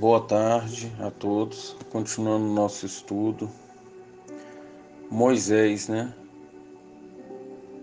[0.00, 1.76] Boa tarde a todos.
[1.90, 3.50] Continuando o nosso estudo.
[5.10, 6.14] Moisés, né?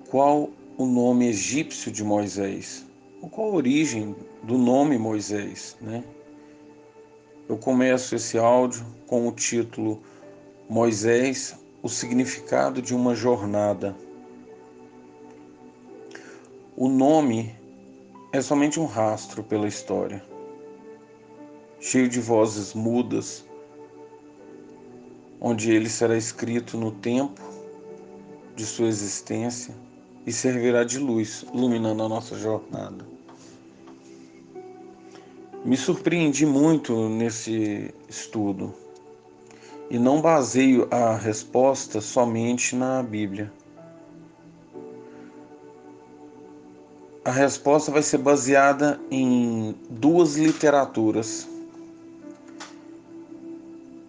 [0.09, 0.49] Qual
[0.79, 2.83] o nome egípcio de Moisés?
[3.29, 6.03] Qual a origem do nome Moisés, né?
[7.47, 10.01] Eu começo esse áudio com o título
[10.67, 13.95] Moisés, o significado de uma jornada.
[16.75, 17.55] O nome
[18.33, 20.26] é somente um rastro pela história
[21.89, 23.45] cheio de vozes mudas,
[25.39, 27.41] onde ele será escrito no tempo
[28.57, 29.73] de sua existência
[30.25, 33.07] e servirá de luz, iluminando a nossa jornada.
[35.63, 38.73] Me surpreendi muito nesse estudo
[39.89, 43.49] e não baseio a resposta somente na Bíblia.
[47.23, 51.47] A resposta vai ser baseada em duas literaturas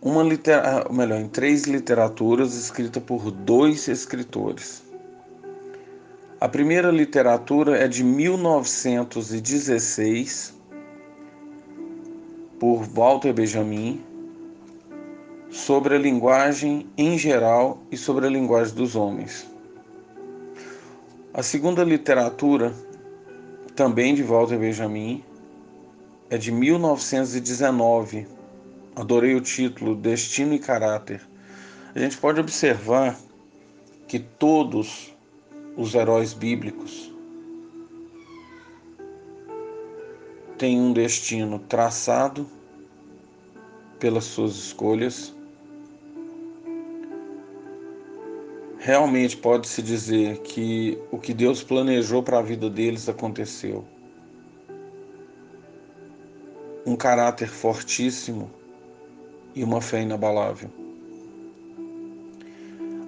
[0.01, 0.87] uma litera...
[0.88, 4.82] Ah, melhor, em três literaturas escritas por dois escritores.
[6.40, 10.55] A primeira literatura é de 1916,
[12.60, 14.01] por Walter Benjamin,
[15.51, 19.51] sobre a linguagem em geral e sobre a linguagem dos homens.
[21.35, 22.73] A segunda literatura,
[23.74, 25.24] também de Walter Benjamin,
[26.30, 28.29] é de 1919,
[28.99, 31.23] Adorei o título Destino e Caráter.
[31.95, 33.16] A gente pode observar
[34.09, 35.15] que todos
[35.77, 37.15] os heróis bíblicos
[40.59, 42.45] têm um destino traçado
[44.01, 45.33] pelas suas escolhas.
[48.80, 53.87] Realmente pode-se dizer que o que Deus planejou para a vida deles aconteceu.
[56.85, 58.57] Um caráter fortíssimo
[59.59, 60.70] e uma fé inabalável.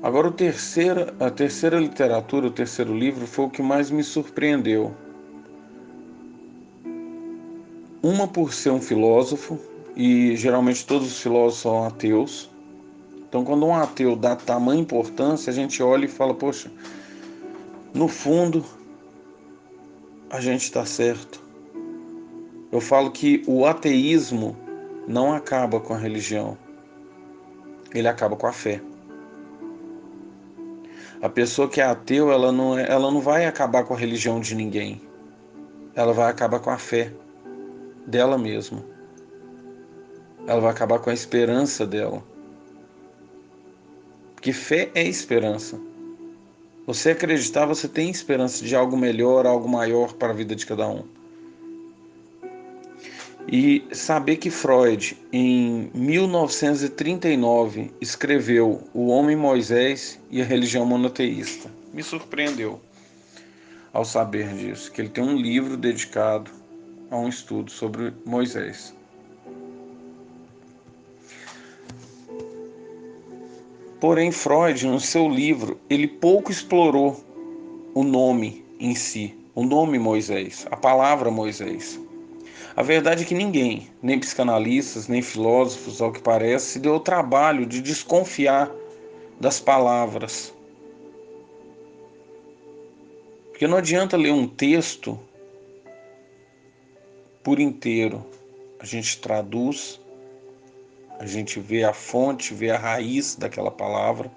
[0.03, 4.93] Agora, o terceira, a terceira literatura, o terceiro livro, foi o que mais me surpreendeu.
[8.03, 9.61] Uma por ser um filósofo,
[9.95, 12.51] e geralmente todos os filósofos são ateus.
[13.29, 16.69] Então, quando um ateu dá tamanha importância, a gente olha e fala: Poxa,
[17.95, 18.65] no fundo,
[20.31, 21.41] a gente está certo.
[22.73, 24.57] Eu falo que o ateísmo
[25.07, 26.57] não acaba com a religião,
[27.95, 28.81] ele acaba com a fé.
[31.23, 34.41] A pessoa que é ateu, ela não, é, ela não vai acabar com a religião
[34.41, 35.03] de ninguém.
[35.95, 37.13] Ela vai acabar com a fé
[38.07, 38.83] dela mesma.
[40.47, 42.23] Ela vai acabar com a esperança dela.
[44.35, 45.79] Porque fé é esperança.
[46.87, 50.89] Você acreditar, você tem esperança de algo melhor, algo maior para a vida de cada
[50.89, 51.05] um.
[53.53, 62.01] E saber que Freud, em 1939, escreveu O Homem Moisés e a Religião Monoteísta, me
[62.01, 62.81] surpreendeu
[63.93, 66.49] ao saber disso, que ele tem um livro dedicado
[67.11, 68.95] a um estudo sobre Moisés.
[73.99, 77.21] Porém, Freud, no seu livro, ele pouco explorou
[77.95, 81.99] o nome em si, o nome Moisés, a palavra Moisés.
[82.77, 87.01] A verdade é que ninguém, nem psicanalistas, nem filósofos, ao que parece, se deu o
[87.01, 88.71] trabalho de desconfiar
[89.41, 90.55] das palavras.
[93.51, 95.19] Porque não adianta ler um texto
[97.43, 98.25] por inteiro.
[98.79, 100.01] A gente traduz,
[101.19, 104.31] a gente vê a fonte, vê a raiz daquela palavra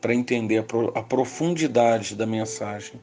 [0.00, 0.64] para entender
[0.94, 3.00] a profundidade da mensagem.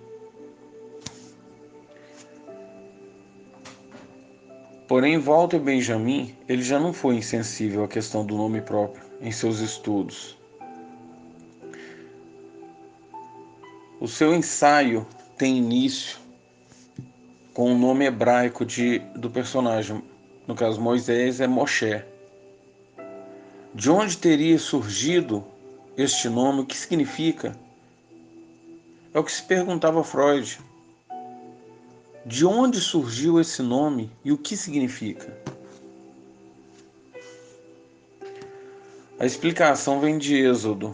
[4.88, 9.60] Porém, Walter Benjamin ele já não foi insensível à questão do nome próprio em seus
[9.60, 10.38] estudos.
[14.00, 15.06] O seu ensaio
[15.38, 16.18] tem início
[17.54, 20.04] com o nome hebraico de, do personagem,
[20.48, 22.04] no caso Moisés é Moshe.
[23.74, 25.44] De onde teria surgido
[25.98, 26.62] este nome?
[26.62, 27.58] O que significa?
[29.14, 30.60] É o que se perguntava Freud.
[32.28, 35.34] De onde surgiu esse nome e o que significa?
[39.18, 40.94] A explicação vem de Êxodo.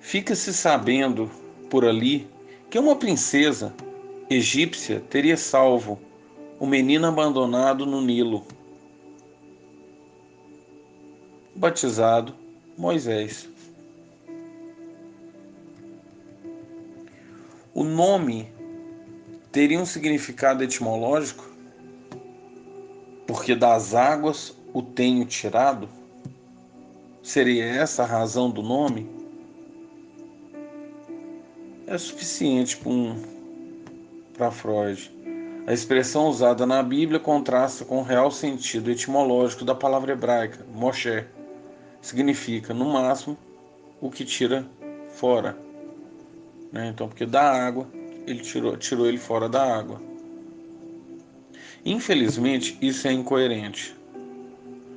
[0.00, 1.30] Fica-se sabendo
[1.68, 2.26] por ali
[2.70, 3.74] que uma princesa
[4.30, 6.00] egípcia teria salvo
[6.58, 8.46] o menino abandonado no Nilo,
[11.54, 12.34] batizado
[12.78, 13.46] Moisés.
[17.74, 18.51] O nome
[19.52, 21.44] teria um significado etimológico?
[23.26, 25.88] Porque das águas o tenho tirado?
[27.22, 29.08] Seria essa a razão do nome?
[31.86, 32.80] É suficiente
[34.36, 35.14] para Freud.
[35.66, 41.24] A expressão usada na Bíblia contrasta com o real sentido etimológico da palavra hebraica, Moshe.
[42.00, 43.38] Significa, no máximo,
[44.00, 44.66] o que tira
[45.10, 45.56] fora.
[46.72, 46.88] Né?
[46.88, 47.86] Então, porque da água,
[48.26, 50.00] ele tirou, tirou ele fora da água.
[51.84, 53.96] Infelizmente, isso é incoerente.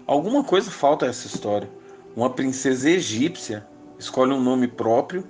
[0.05, 1.69] Alguma coisa falta a essa história.
[2.15, 3.65] Uma princesa egípcia
[3.97, 5.27] escolhe um nome próprio,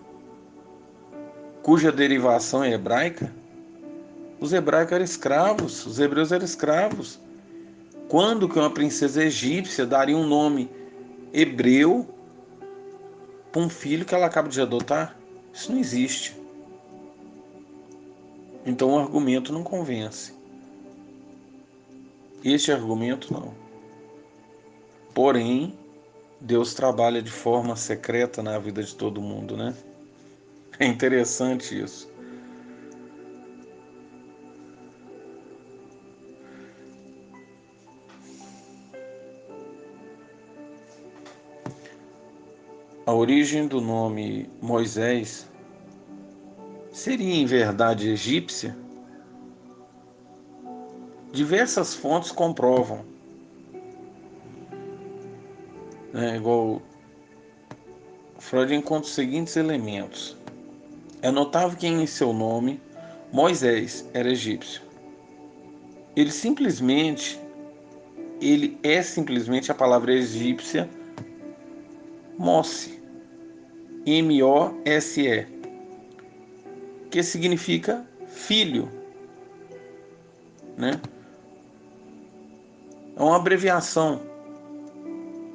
[1.63, 3.33] cuja derivação é hebraica.
[4.39, 7.19] Os hebraicos eram escravos, os hebreus eram escravos.
[8.09, 10.69] Quando que uma princesa egípcia daria um nome
[11.33, 12.07] hebreu
[13.51, 15.17] para um filho que ela acaba de adotar?
[15.53, 16.35] Isso não existe.
[18.65, 20.33] Então o argumento não convence.
[22.43, 23.53] Este argumento não.
[25.13, 25.77] Porém,
[26.41, 29.75] Deus trabalha de forma secreta na vida de todo mundo, né?
[30.79, 32.13] É interessante isso.
[43.05, 45.47] A origem do nome Moisés
[47.05, 48.75] seria em verdade egípcia?
[51.31, 53.05] Diversas fontes comprovam.
[56.15, 56.81] É, igual
[58.39, 60.35] Freud encontra os seguintes elementos.
[61.21, 62.81] É notável que em seu nome
[63.31, 64.81] Moisés era egípcio.
[66.15, 67.39] Ele simplesmente
[68.41, 70.89] ele é simplesmente a palavra egípcia
[72.35, 72.99] Mose.
[74.07, 75.54] M-O-S-E
[77.15, 78.89] que significa filho,
[80.77, 80.99] né?
[83.15, 84.19] É uma abreviação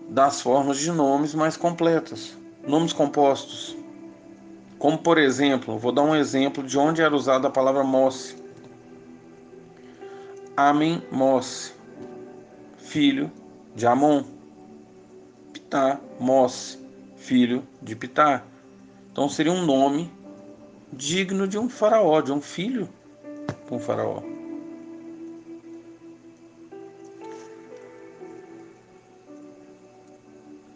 [0.09, 2.35] das formas de nomes mais completas,
[2.67, 3.77] nomes compostos.
[4.79, 8.43] Como por exemplo, vou dar um exemplo de onde era usada a palavra Mose.
[10.57, 11.75] Amen Mose,
[12.79, 13.31] filho
[13.77, 14.25] de Amon.
[15.53, 16.79] Pitá Mose,
[17.17, 18.45] filho de Pitá.
[19.13, 20.11] Então seria um nome
[20.93, 22.89] digno de um faraó, de um filho
[23.67, 24.23] de um faraó.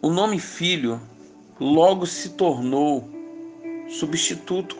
[0.01, 1.01] O nome filho
[1.59, 3.09] logo se tornou
[3.89, 4.77] substituto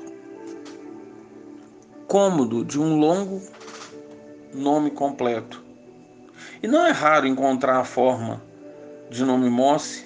[2.07, 3.41] cômodo de um longo
[4.53, 5.63] nome completo.
[6.61, 8.41] E não é raro encontrar a forma
[9.09, 10.05] de nome Mose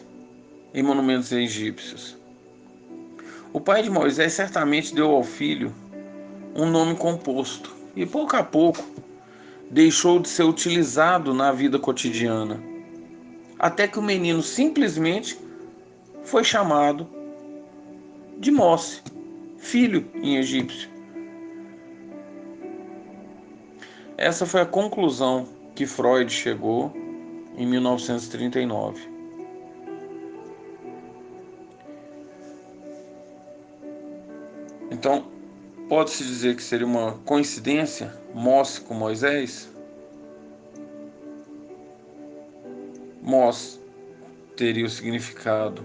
[0.74, 2.19] em monumentos egípcios.
[3.52, 5.74] O pai de Moisés certamente deu ao filho
[6.56, 8.84] um nome composto e pouco a pouco
[9.72, 12.62] deixou de ser utilizado na vida cotidiana,
[13.58, 15.40] até que o menino simplesmente
[16.24, 17.08] foi chamado
[18.38, 19.02] de Mose,
[19.58, 20.88] filho em egípcio.
[24.16, 26.94] Essa foi a conclusão que Freud chegou
[27.58, 29.19] em 1939.
[34.92, 35.32] Então,
[35.88, 39.70] pode-se dizer que seria uma coincidência Mós com Moisés?
[43.22, 43.80] Mós
[44.56, 45.84] teria o significado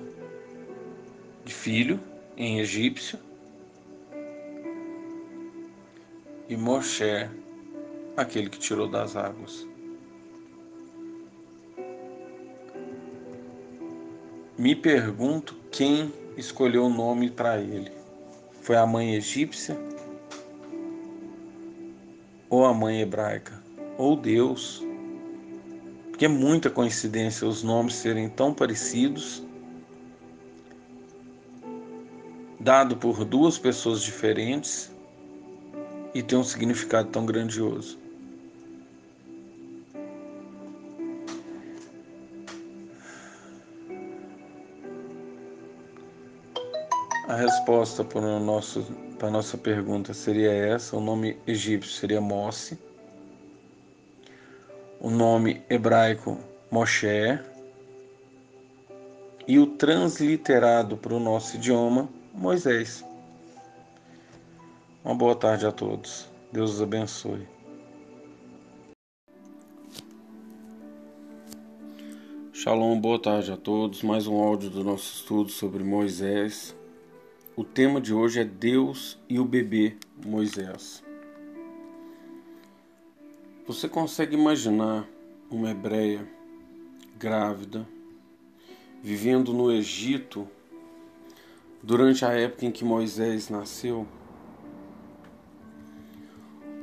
[1.45, 2.01] de filho
[2.37, 3.19] em egípcio
[6.49, 7.29] e Moshe,
[8.17, 9.67] aquele que tirou das águas.
[14.57, 18.04] Me pergunto quem escolheu o nome para ele.
[18.65, 19.79] Foi a mãe egípcia?
[22.49, 23.63] Ou a mãe hebraica?
[23.99, 24.83] Ou Deus?
[26.09, 29.43] Porque é muita coincidência os nomes serem tão parecidos,
[32.59, 34.91] dado por duas pessoas diferentes
[36.15, 37.99] e ter um significado tão grandioso.
[47.35, 48.85] A resposta para, o nosso,
[49.19, 52.79] para a nossa pergunta seria essa: o nome egípcio seria Mossi,
[55.01, 56.39] o nome hebraico
[56.71, 57.41] Moshe,
[59.49, 63.05] e o transliterado para o nosso idioma Moisés.
[65.05, 66.29] Uma boa tarde a todos.
[66.53, 67.49] Deus os abençoe.
[72.53, 74.05] Shalom, boa tarde a todos.
[74.05, 76.77] Mais um áudio do nosso estudo sobre Moisés.
[77.57, 79.97] O tema de hoje é Deus e o bebê
[80.27, 81.05] Moisés.
[83.65, 85.07] Você consegue imaginar
[85.49, 86.29] uma hebreia
[87.17, 87.87] grávida,
[89.01, 90.49] vivendo no Egito
[91.81, 94.05] durante a época em que Moisés nasceu.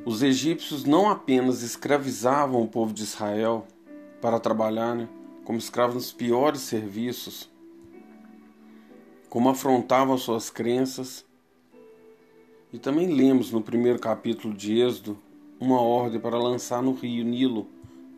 [0.06, 3.66] Os egípcios não apenas escravizavam o povo de Israel
[4.22, 5.06] para trabalhar né,
[5.44, 7.51] como escravos nos piores serviços,
[9.32, 11.24] como afrontavam suas crenças.
[12.70, 15.18] E também lemos no primeiro capítulo de Êxodo
[15.58, 17.66] uma ordem para lançar no rio Nilo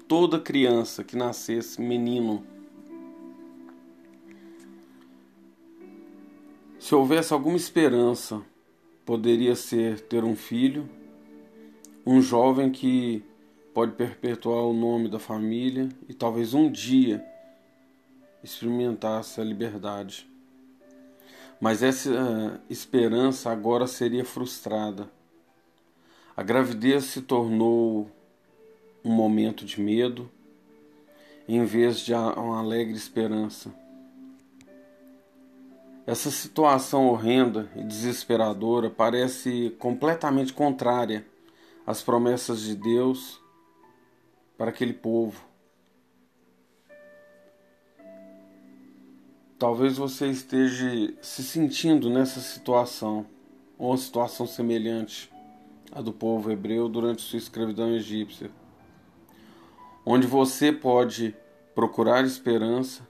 [0.08, 2.44] toda criança que nascesse menino.
[6.80, 8.42] Se houvesse alguma esperança,
[9.06, 10.90] poderia ser ter um filho,
[12.04, 13.22] um jovem que
[13.72, 17.24] pode perpetuar o nome da família e talvez um dia
[18.42, 20.33] experimentasse a liberdade.
[21.60, 25.10] Mas essa eh, esperança agora seria frustrada.
[26.36, 28.10] A gravidez se tornou
[29.04, 30.30] um momento de medo
[31.48, 33.72] em vez de uma alegre esperança.
[36.06, 41.24] Essa situação horrenda e desesperadora parece completamente contrária
[41.86, 43.40] às promessas de Deus
[44.58, 45.53] para aquele povo.
[49.58, 53.24] Talvez você esteja se sentindo nessa situação,
[53.78, 55.30] ou uma situação semelhante
[55.92, 58.50] à do povo hebreu durante sua escravidão egípcia,
[60.04, 61.34] onde você pode
[61.72, 63.06] procurar esperança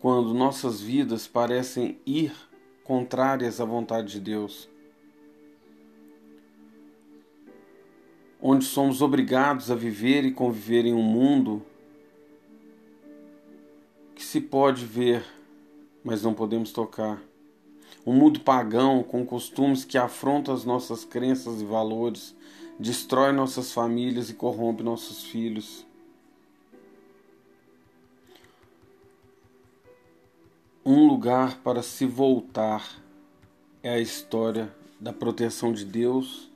[0.00, 2.32] quando nossas vidas parecem ir
[2.82, 4.68] contrárias à vontade de Deus,
[8.42, 11.64] onde somos obrigados a viver e conviver em um mundo
[14.16, 15.22] que se pode ver,
[16.02, 17.22] mas não podemos tocar.
[18.04, 22.34] Um mundo pagão com costumes que afrontam as nossas crenças e valores,
[22.80, 25.84] destrói nossas famílias e corrompe nossos filhos.
[30.82, 33.02] Um lugar para se voltar
[33.82, 36.50] é a história da proteção de Deus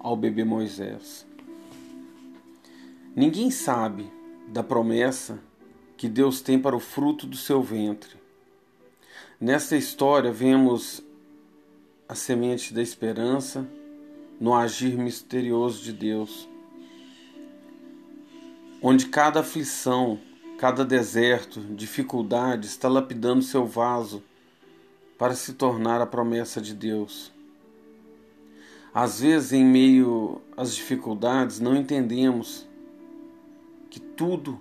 [0.00, 1.24] ao bebê Moisés.
[3.14, 4.10] Ninguém sabe
[4.48, 5.38] da promessa
[5.96, 8.16] que Deus tem para o fruto do seu ventre.
[9.40, 11.02] Nesta história, vemos
[12.08, 13.66] a semente da esperança
[14.40, 16.48] no agir misterioso de Deus,
[18.82, 20.18] onde cada aflição,
[20.58, 24.22] cada deserto, dificuldade está lapidando seu vaso
[25.16, 27.32] para se tornar a promessa de Deus.
[28.92, 32.66] Às vezes, em meio às dificuldades, não entendemos
[33.90, 34.60] que tudo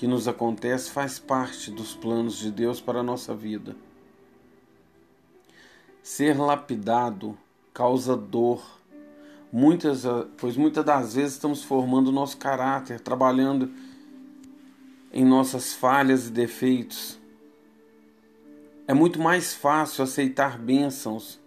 [0.00, 3.76] que nos acontece faz parte dos planos de Deus para a nossa vida.
[6.02, 7.36] Ser lapidado
[7.74, 8.62] causa dor,
[9.52, 10.04] muitas,
[10.38, 13.70] pois muitas das vezes estamos formando nosso caráter, trabalhando
[15.12, 17.18] em nossas falhas e defeitos.
[18.88, 21.38] É muito mais fácil aceitar bênçãos.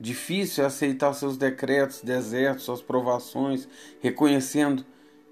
[0.00, 3.68] Difícil é aceitar seus decretos, desertos, suas provações,
[4.00, 4.84] reconhecendo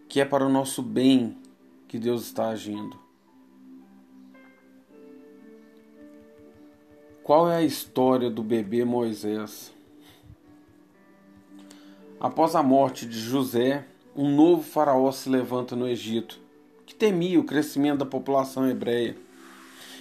[0.09, 1.43] que é para o nosso bem
[1.95, 2.99] que Deus está agindo.
[7.23, 9.73] Qual é a história do bebê Moisés?
[12.19, 13.87] Após a morte de José,
[14.17, 16.41] um novo faraó se levanta no Egito,
[16.85, 19.17] que temia o crescimento da população hebreia.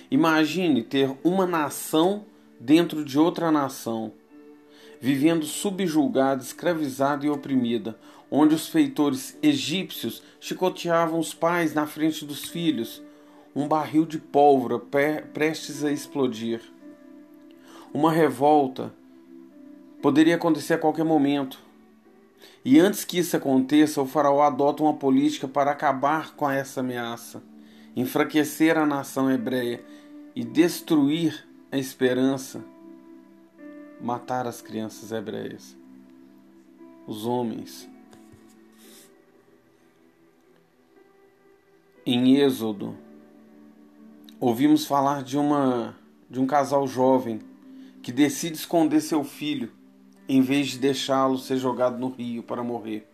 [0.09, 2.25] Imagine ter uma nação
[2.59, 4.13] dentro de outra nação,
[4.99, 7.95] vivendo subjugada, escravizada e oprimida,
[8.35, 12.99] onde os feitores egípcios chicoteavam os pais na frente dos filhos,
[13.55, 14.79] um barril de pólvora
[15.31, 16.59] prestes a explodir.
[17.93, 18.91] Uma revolta
[20.01, 21.59] poderia acontecer a qualquer momento.
[22.65, 27.43] E antes que isso aconteça, o faraó adota uma política para acabar com essa ameaça,
[27.95, 29.85] enfraquecer a nação hebreia
[30.35, 32.65] e destruir a esperança,
[34.01, 35.77] matar as crianças hebreias,
[37.05, 37.92] os homens
[42.05, 42.97] Em Êxodo,
[44.37, 45.95] ouvimos falar de uma
[46.29, 47.39] de um casal jovem
[48.01, 49.71] que decide esconder seu filho
[50.27, 53.07] em vez de deixá-lo ser jogado no rio para morrer,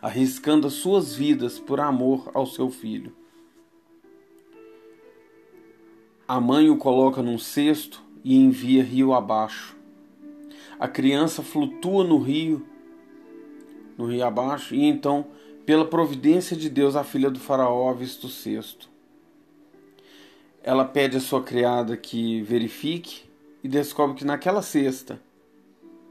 [0.00, 3.14] arriscando as suas vidas por amor ao seu filho.
[6.26, 9.76] A mãe o coloca num cesto e envia rio abaixo.
[10.78, 12.66] A criança flutua no rio,
[13.98, 15.26] no rio abaixo, e então
[15.66, 18.88] pela providência de Deus, a filha do faraó avista o cesto.
[20.62, 23.22] Ela pede à sua criada que verifique
[23.62, 25.20] e descobre que naquela cesta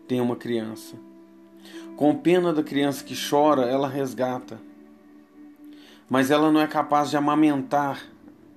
[0.07, 0.95] tem uma criança.
[1.95, 4.59] Com pena da criança que chora, ela resgata.
[6.09, 8.01] mas ela não é capaz de amamentar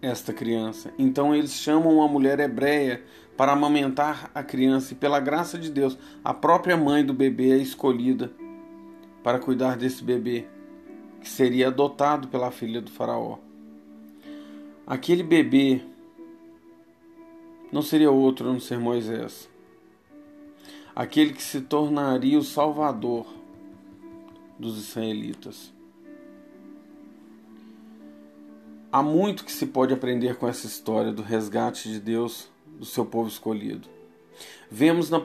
[0.01, 0.93] esta criança.
[0.99, 3.05] Então eles chamam uma mulher hebreia
[3.37, 7.57] para amamentar a criança e, pela graça de Deus, a própria mãe do bebê é
[7.59, 8.33] escolhida
[9.23, 10.47] para cuidar desse bebê,
[11.23, 13.39] que seria adotado pela filha do Faraó.
[14.87, 15.81] Aquele bebê
[17.71, 19.49] não seria outro a não ser Moisés,
[20.95, 23.27] aquele que se tornaria o salvador
[24.59, 25.73] dos israelitas.
[28.91, 33.07] Há muito que se pode aprender com essa história do resgate de Deus do seu
[33.07, 33.89] povo escolhido.
[34.71, 35.19] Vemos na,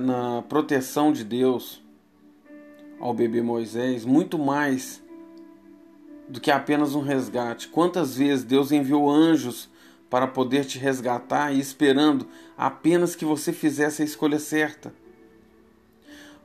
[0.00, 1.82] na proteção de Deus
[3.00, 5.02] ao bebê Moisés muito mais
[6.28, 7.68] do que apenas um resgate.
[7.68, 9.68] Quantas vezes Deus enviou anjos
[10.10, 14.92] para poder te resgatar e esperando apenas que você fizesse a escolha certa?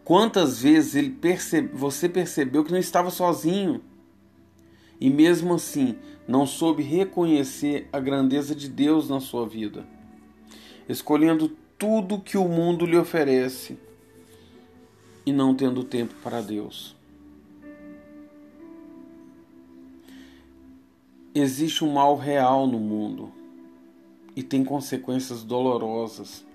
[0.04, 3.82] Quantas vezes percebe, você percebeu que não estava sozinho
[5.00, 5.98] e mesmo assim
[6.28, 9.86] não soube reconhecer a grandeza de Deus na sua vida,
[10.88, 13.78] escolhendo tudo que o mundo lhe oferece
[15.26, 16.96] e não tendo tempo para Deus?
[21.34, 23.32] Existe um mal real no mundo
[24.36, 26.46] e tem consequências dolorosas.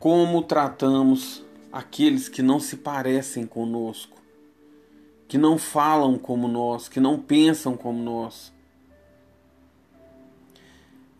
[0.00, 4.20] Como tratamos aqueles que não se parecem conosco,
[5.28, 8.52] que não falam como nós, que não pensam como nós?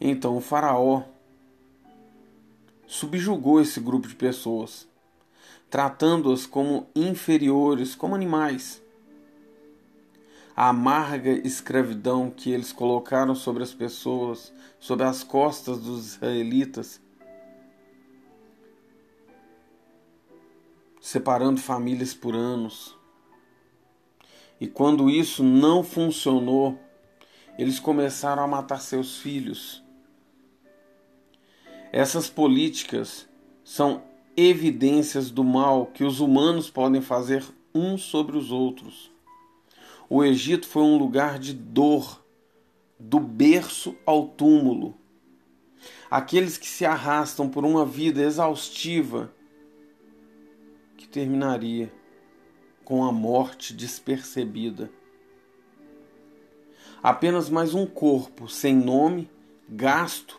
[0.01, 1.05] Então o Faraó
[2.89, 4.89] subjugou esse grupo de pessoas,
[5.71, 8.82] tratando-as como inferiores, como animais
[10.63, 17.03] a amarga escravidão que eles colocaram sobre as pessoas, sobre as costas dos israelitas,
[21.01, 22.97] separando famílias por anos.
[24.61, 26.79] E quando isso não funcionou,
[27.59, 29.83] eles começaram a matar seus filhos.
[31.93, 33.29] Essas políticas
[33.65, 34.05] são
[34.37, 39.12] evidências do mal que os humanos podem fazer uns sobre os outros.
[40.15, 42.23] O Egito foi um lugar de dor,
[42.99, 44.95] do berço ao túmulo.
[46.11, 49.33] Aqueles que se arrastam por uma vida exaustiva
[50.99, 51.91] que terminaria
[52.85, 54.93] com a morte despercebida.
[57.03, 59.31] Apenas mais um corpo sem nome,
[59.67, 60.39] gasto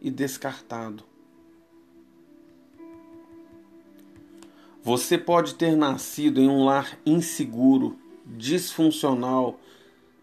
[0.00, 1.04] e descartado.
[4.82, 7.99] Você pode ter nascido em um lar inseguro,
[8.36, 9.58] disfuncional,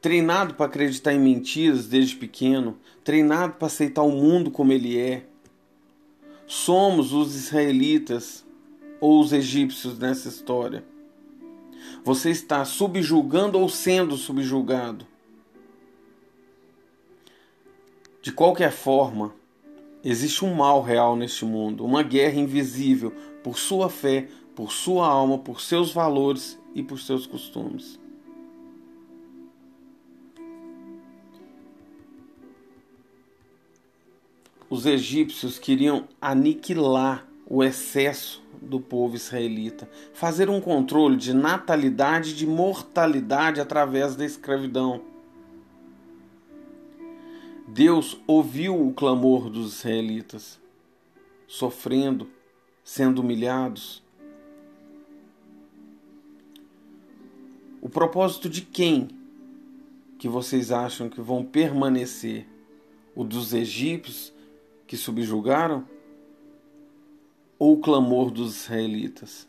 [0.01, 5.25] treinado para acreditar em mentiras desde pequeno, treinado para aceitar o mundo como ele é.
[6.45, 8.45] Somos os israelitas
[8.99, 10.83] ou os egípcios nessa história.
[12.03, 15.05] Você está subjulgando ou sendo subjulgado.
[18.21, 19.33] De qualquer forma,
[20.03, 25.37] existe um mal real neste mundo, uma guerra invisível por sua fé, por sua alma,
[25.37, 27.99] por seus valores e por seus costumes.
[34.69, 42.35] Os egípcios queriam aniquilar o excesso do povo israelita, fazer um controle de natalidade e
[42.35, 45.01] de mortalidade através da escravidão.
[47.67, 50.59] Deus ouviu o clamor dos israelitas,
[51.47, 52.29] sofrendo,
[52.83, 54.05] sendo humilhados
[57.81, 59.09] O propósito de quem
[60.17, 62.47] que vocês acham que vão permanecer?
[63.15, 64.33] O dos egípcios
[64.85, 65.85] que subjugaram?
[67.59, 69.47] Ou o clamor dos israelitas?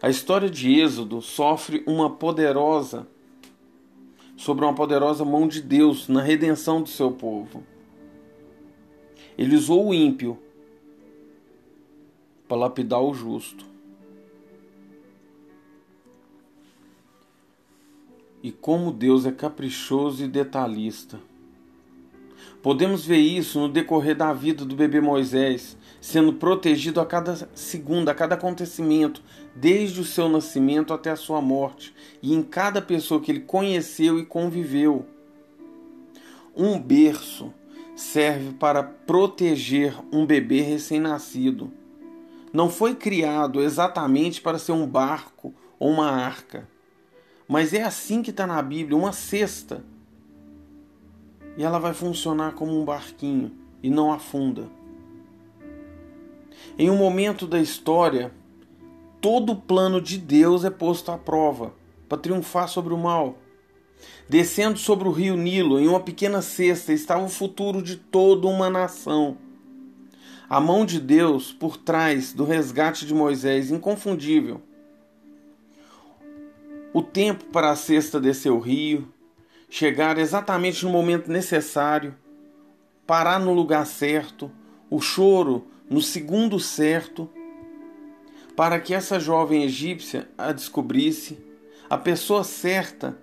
[0.00, 3.06] A história de Êxodo sofre uma poderosa
[4.36, 7.62] sobre uma poderosa mão de Deus na redenção do seu povo.
[9.38, 10.38] Ele usou o ímpio
[12.46, 13.73] para lapidar o justo.
[18.44, 21.18] E como Deus é caprichoso e detalhista.
[22.62, 28.10] Podemos ver isso no decorrer da vida do bebê Moisés, sendo protegido a cada segundo,
[28.10, 29.22] a cada acontecimento,
[29.56, 34.18] desde o seu nascimento até a sua morte, e em cada pessoa que ele conheceu
[34.18, 35.06] e conviveu.
[36.54, 37.50] Um berço
[37.96, 41.72] serve para proteger um bebê recém-nascido.
[42.52, 46.73] Não foi criado exatamente para ser um barco ou uma arca
[47.48, 49.84] mas é assim que está na Bíblia, uma cesta.
[51.56, 53.52] E ela vai funcionar como um barquinho
[53.82, 54.68] e não afunda.
[56.78, 58.32] Em um momento da história,
[59.20, 61.72] todo o plano de Deus é posto à prova
[62.08, 63.38] para triunfar sobre o mal.
[64.28, 68.68] Descendo sobre o rio Nilo, em uma pequena cesta, estava o futuro de toda uma
[68.70, 69.36] nação.
[70.48, 74.60] A mão de Deus por trás do resgate de Moisés, inconfundível.
[76.94, 79.12] O tempo para a cesta descer o rio,
[79.68, 82.14] chegar exatamente no momento necessário,
[83.04, 84.48] parar no lugar certo,
[84.88, 87.28] o choro no segundo certo,
[88.54, 91.36] para que essa jovem egípcia a descobrisse,
[91.90, 93.18] a pessoa certa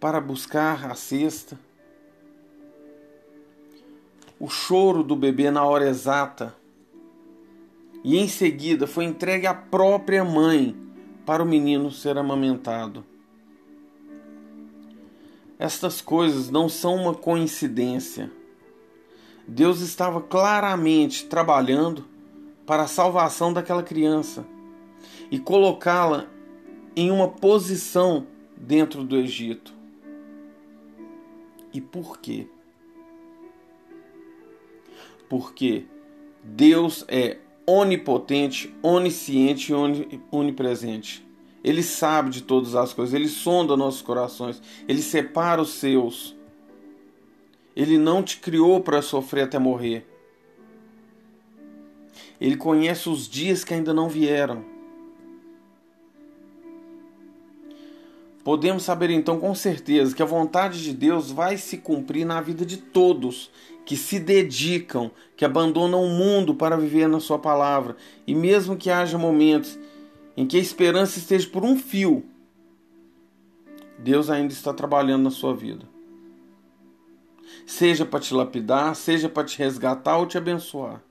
[0.00, 1.58] para buscar a cesta.
[4.38, 6.54] O choro do bebê na hora exata.
[8.02, 10.89] E em seguida foi entregue à própria mãe
[11.24, 13.04] para o menino ser amamentado.
[15.58, 18.30] Estas coisas não são uma coincidência.
[19.46, 22.06] Deus estava claramente trabalhando
[22.64, 24.46] para a salvação daquela criança
[25.30, 26.26] e colocá-la
[26.96, 29.74] em uma posição dentro do Egito.
[31.72, 32.48] E por quê?
[35.28, 35.84] Porque
[36.42, 37.38] Deus é
[37.70, 41.24] onipotente, onisciente e onipresente.
[41.62, 46.34] Ele sabe de todas as coisas, ele sonda nossos corações, ele separa os seus.
[47.76, 50.04] Ele não te criou para sofrer até morrer.
[52.40, 54.64] Ele conhece os dias que ainda não vieram.
[58.42, 62.64] Podemos saber então com certeza que a vontade de Deus vai se cumprir na vida
[62.66, 63.50] de todos
[63.84, 68.90] que se dedicam, que abandonam o mundo para viver na Sua palavra, e mesmo que
[68.90, 69.78] haja momentos
[70.36, 72.24] em que a esperança esteja por um fio,
[73.98, 75.86] Deus ainda está trabalhando na sua vida.
[77.66, 81.02] Seja para te lapidar, seja para te resgatar ou te abençoar.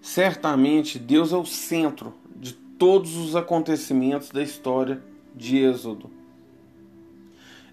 [0.00, 5.02] Certamente Deus é o centro de todos os acontecimentos da história
[5.34, 6.10] de Êxodo.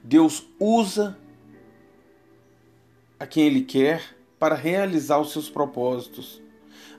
[0.04, 1.18] Deus usa
[3.20, 6.42] a quem Ele quer para realizar os seus propósitos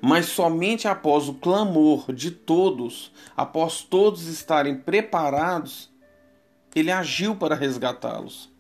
[0.05, 5.89] mas somente após o clamor de todos, após todos estarem preparados,
[6.75, 8.51] ele agiu para resgatá-los.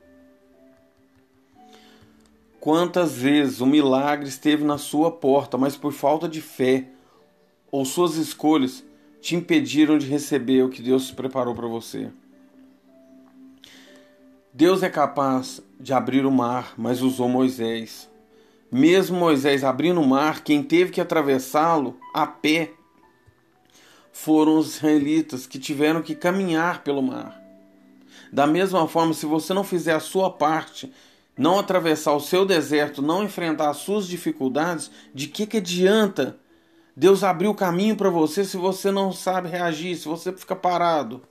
[2.61, 6.87] Quantas vezes o milagre esteve na sua porta, mas por falta de fé
[7.73, 8.85] ou suas escolhas
[9.21, 12.09] te impediram de receber o que Deus preparou para você?
[14.55, 18.07] Deus é capaz de abrir o mar, mas usou Moisés.
[18.71, 22.73] Mesmo Moisés abrindo o mar, quem teve que atravessá-lo a pé
[24.13, 27.41] foram os israelitas que tiveram que caminhar pelo mar.
[28.31, 30.93] Da mesma forma, se você não fizer a sua parte,
[31.35, 36.37] não atravessar o seu deserto, não enfrentar as suas dificuldades, de que, que adianta
[36.95, 41.23] Deus abrir o caminho para você se você não sabe reagir, se você fica parado?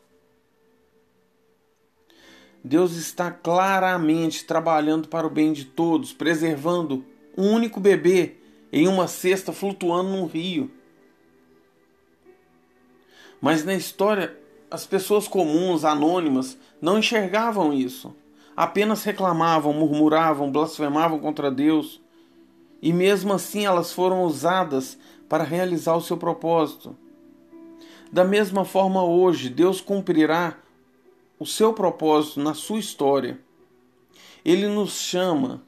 [2.64, 7.04] Deus está claramente trabalhando para o bem de todos, preservando
[7.38, 8.36] um único bebê
[8.72, 10.72] em uma cesta flutuando num rio.
[13.42, 14.38] Mas na história,
[14.70, 18.16] as pessoas comuns, anônimas, não enxergavam isso.
[18.56, 22.00] Apenas reclamavam, murmuravam, blasfemavam contra Deus.
[22.82, 24.98] E mesmo assim elas foram usadas
[25.28, 26.96] para realizar o seu propósito.
[28.12, 30.58] Da mesma forma, hoje, Deus cumprirá
[31.42, 33.40] o seu propósito na sua história.
[34.46, 35.64] Ele nos chama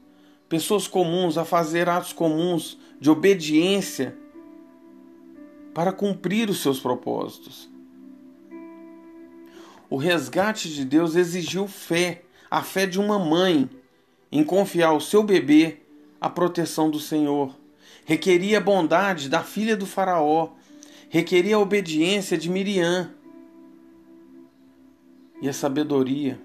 [0.48, 4.16] pessoas comuns a fazer atos comuns de obediência
[5.74, 7.68] para cumprir os seus propósitos.
[9.90, 13.68] O resgate de Deus exigiu fé, a fé de uma mãe
[14.30, 15.78] em confiar o seu bebê
[16.20, 17.52] à proteção do Senhor.
[18.04, 20.50] Requeria a bondade da filha do Faraó,
[21.08, 23.12] requeria a obediência de Miriam
[25.40, 26.40] e a sabedoria.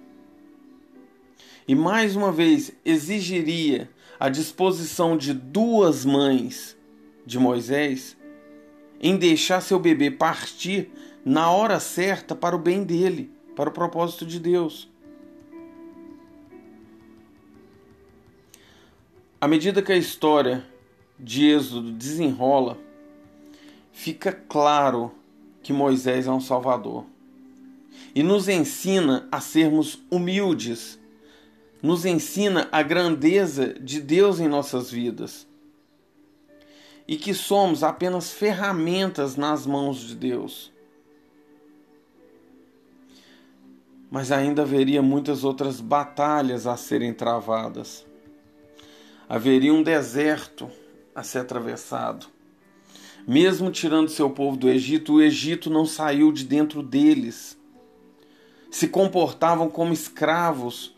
[1.67, 6.77] E mais uma vez exigiria a disposição de duas mães
[7.25, 8.17] de Moisés
[8.99, 10.91] em deixar seu bebê partir
[11.23, 14.89] na hora certa para o bem dele, para o propósito de Deus.
[19.39, 20.65] À medida que a história
[21.17, 22.77] de Êxodo desenrola,
[23.93, 25.11] fica claro
[25.61, 27.05] que Moisés é um Salvador
[28.19, 30.99] e nos ensina a sermos humildes
[31.81, 35.47] nos ensina a grandeza de Deus em nossas vidas
[37.07, 40.69] e que somos apenas ferramentas nas mãos de Deus.
[44.11, 48.05] Mas ainda haveria muitas outras batalhas a serem travadas.
[49.29, 50.69] Haveria um deserto
[51.15, 52.27] a ser atravessado.
[53.25, 57.57] Mesmo tirando seu povo do Egito, o Egito não saiu de dentro deles.
[58.69, 60.95] Se comportavam como escravos,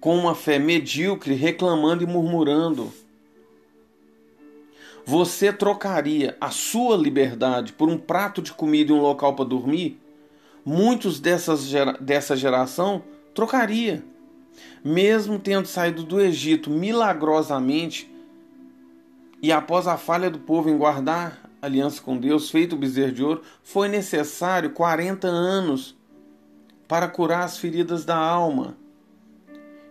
[0.00, 2.92] com uma fé medíocre, reclamando e murmurando.
[5.04, 10.00] Você trocaria a sua liberdade por um prato de comida e um local para dormir?
[10.64, 11.70] Muitos dessas,
[12.00, 13.02] dessa geração
[13.34, 14.04] trocaria.
[14.84, 18.10] Mesmo tendo saído do Egito milagrosamente
[19.42, 23.24] e após a falha do povo em guardar aliança com Deus, feito o bezerro de
[23.24, 25.96] ouro, foi necessário 40 anos
[26.90, 28.76] para curar as feridas da alma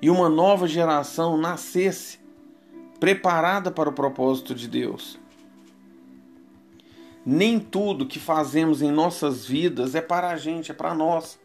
[0.01, 2.19] e uma nova geração nascesse
[2.99, 5.17] preparada para o propósito de Deus.
[7.25, 11.39] Nem tudo que fazemos em nossas vidas é para a gente, é para nós.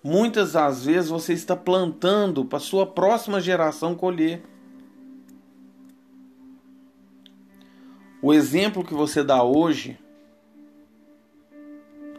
[0.00, 4.44] Muitas das vezes você está plantando para sua próxima geração colher.
[8.22, 9.98] O exemplo que você dá hoje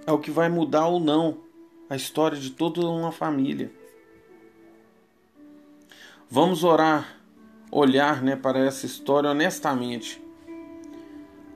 [0.05, 1.44] é o que vai mudar ou não
[1.89, 3.71] a história de toda uma família.
[6.29, 7.17] Vamos orar,
[7.71, 10.21] olhar né, para essa história honestamente.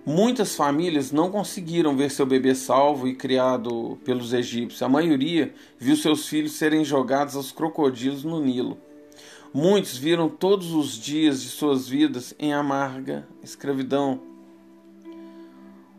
[0.05, 4.81] Muitas famílias não conseguiram ver seu bebê salvo e criado pelos egípcios.
[4.81, 8.77] A maioria viu seus filhos serem jogados aos crocodilos no Nilo.
[9.53, 14.28] Muitos viram todos os dias de suas vidas em amarga escravidão.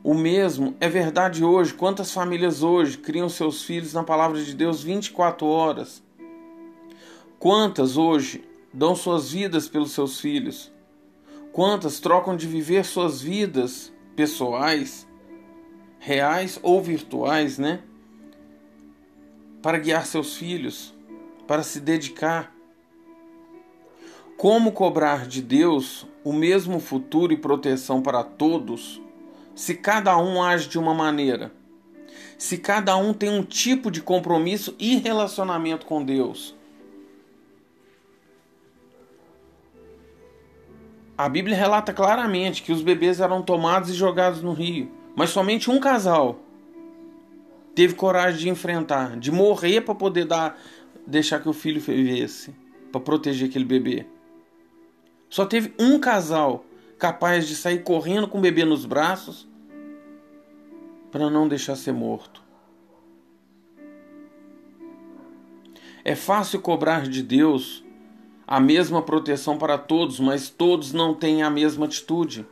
[0.02, 1.74] O mesmo é verdade hoje.
[1.74, 6.02] Quantas famílias hoje criam seus filhos na palavra de Deus 24 horas?
[7.38, 10.72] Quantas hoje dão suas vidas pelos seus filhos?
[11.52, 15.06] Quantas trocam de viver suas vidas pessoais,
[15.98, 17.82] reais ou virtuais, né?
[19.60, 20.94] Para guiar seus filhos,
[21.46, 22.54] para se dedicar?
[24.38, 29.02] Como cobrar de Deus o mesmo futuro e proteção para todos?
[29.60, 31.52] Se cada um age de uma maneira,
[32.38, 36.56] se cada um tem um tipo de compromisso e relacionamento com Deus.
[41.14, 45.70] A Bíblia relata claramente que os bebês eram tomados e jogados no rio, mas somente
[45.70, 46.40] um casal
[47.74, 50.58] teve coragem de enfrentar, de morrer para poder dar,
[51.06, 52.56] deixar que o filho vivesse,
[52.90, 54.06] para proteger aquele bebê.
[55.28, 56.64] Só teve um casal
[56.98, 59.49] capaz de sair correndo com o bebê nos braços
[61.10, 62.42] para não deixar ser morto.
[66.04, 67.84] É fácil cobrar de Deus
[68.46, 72.46] a mesma proteção para todos, mas todos não têm a mesma atitude,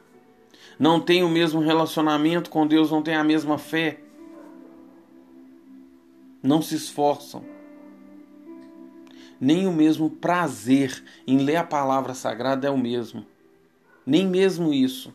[0.78, 4.00] não têm o mesmo relacionamento com Deus, não têm a mesma fé,
[6.42, 7.44] não se esforçam,
[9.40, 13.26] nem o mesmo prazer em ler a palavra sagrada é o mesmo,
[14.06, 15.12] nem mesmo isso.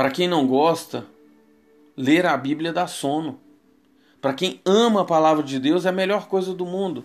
[0.00, 1.06] Para quem não gosta,
[1.94, 3.38] ler a Bíblia dá sono.
[4.18, 7.04] Para quem ama a palavra de Deus, é a melhor coisa do mundo.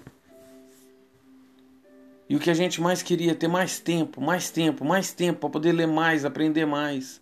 [2.30, 5.42] E o que a gente mais queria é ter mais tempo, mais tempo, mais tempo
[5.42, 7.22] para poder ler mais, aprender mais.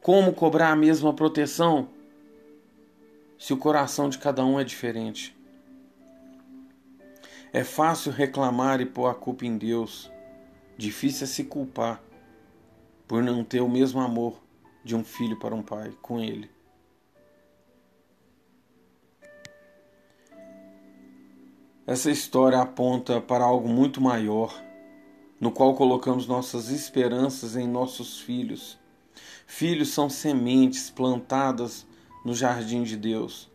[0.00, 1.90] Como cobrar a mesma proteção
[3.38, 5.36] se o coração de cada um é diferente?
[7.52, 10.10] É fácil reclamar e pôr a culpa em Deus.
[10.78, 12.02] Difícil é se culpar
[13.06, 14.40] por não ter o mesmo amor
[14.84, 16.50] de um filho para um pai com ele.
[21.86, 24.58] Essa história aponta para algo muito maior,
[25.38, 28.78] no qual colocamos nossas esperanças em nossos filhos.
[29.46, 31.86] Filhos são sementes plantadas
[32.24, 33.50] no jardim de Deus.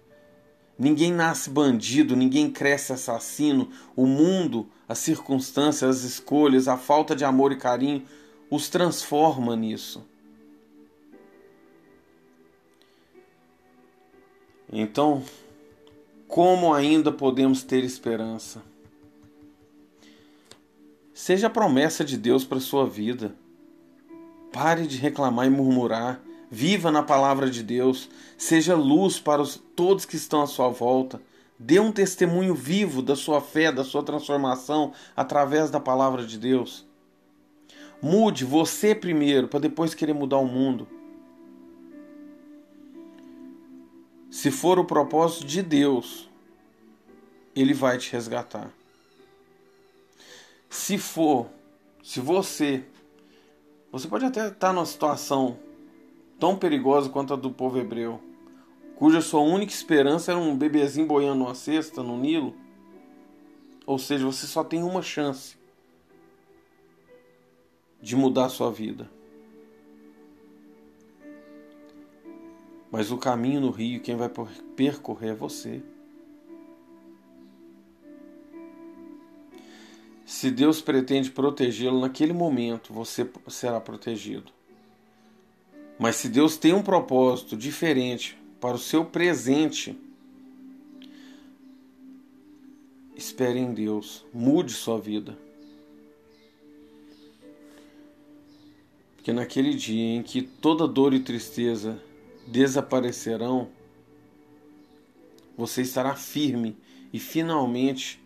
[0.78, 3.70] Ninguém nasce bandido, ninguém cresce assassino.
[3.96, 8.06] O mundo, as circunstâncias, as escolhas, a falta de amor e carinho
[8.50, 10.04] os transforma nisso.
[14.72, 15.24] Então,
[16.28, 18.62] como ainda podemos ter esperança?
[21.14, 23.36] Seja a promessa de Deus para sua vida.
[24.52, 26.22] Pare de reclamar e murmurar.
[26.52, 28.10] Viva na palavra de Deus.
[28.38, 31.22] Seja luz para os, todos que estão à sua volta.
[31.58, 36.89] Dê um testemunho vivo da sua fé, da sua transformação através da palavra de Deus.
[38.02, 40.88] Mude você primeiro, para depois querer mudar o mundo.
[44.32, 46.30] Se for o propósito de Deus,
[47.54, 48.72] Ele vai te resgatar.
[50.70, 51.50] Se for,
[52.02, 52.86] se você,
[53.92, 55.60] você pode até estar numa situação
[56.40, 58.22] tão perigosa quanto a do povo hebreu,
[58.96, 62.56] cuja sua única esperança era um bebezinho boiando numa cesta no Nilo.
[63.86, 65.59] Ou seja, você só tem uma chance
[68.02, 69.10] de mudar sua vida.
[72.92, 74.32] Mas o caminho no rio, quem vai
[74.76, 75.82] percorrer é você.
[80.26, 84.52] Se Deus pretende protegê-lo naquele momento, você será protegido.
[85.98, 90.00] Mas se Deus tem um propósito diferente para o seu presente,
[93.16, 95.38] espere em Deus, mude sua vida.
[99.30, 102.02] Porque naquele dia em que toda dor e tristeza
[102.48, 103.70] desaparecerão,
[105.56, 106.76] você estará firme
[107.14, 108.20] e finalmente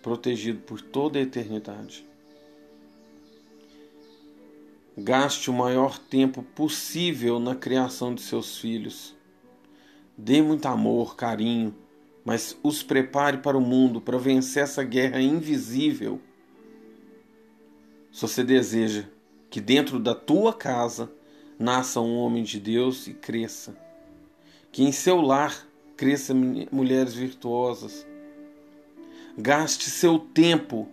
[0.00, 2.06] protegido por toda a eternidade.
[4.96, 9.14] Gaste o maior tempo possível na criação de seus filhos.
[10.16, 11.74] Dê muito amor, carinho,
[12.24, 16.18] mas os prepare para o mundo, para vencer essa guerra invisível.
[18.10, 19.04] Se você deseja
[19.50, 21.10] que dentro da tua casa
[21.58, 23.76] nasça um homem de Deus e cresça.
[24.70, 26.32] Que em seu lar cresça
[26.70, 28.06] mulheres virtuosas.
[29.36, 30.88] Gaste seu tempo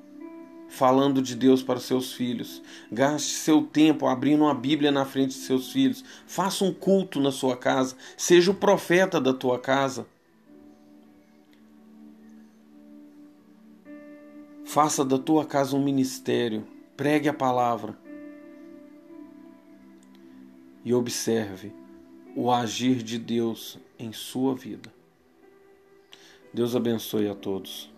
[0.68, 2.62] falando de Deus para os seus filhos.
[2.92, 6.04] Gaste seu tempo abrindo uma Bíblia na frente de seus filhos.
[6.26, 7.96] Faça um culto na sua casa.
[8.18, 10.08] Seja o profeta da tua casa.
[14.66, 16.68] Faça da tua casa um ministério.
[16.98, 18.07] Pregue a palavra
[20.84, 21.74] e observe
[22.36, 24.94] o agir de Deus em sua vida.
[26.54, 27.90] Deus abençoe a todos.